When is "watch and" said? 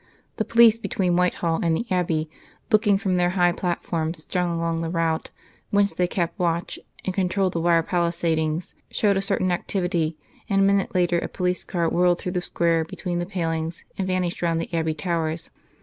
6.39-7.13